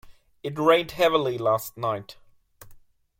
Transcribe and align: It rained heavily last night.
It 0.41 0.57
rained 0.57 0.93
heavily 0.93 1.37
last 1.37 1.77
night. 1.77 2.17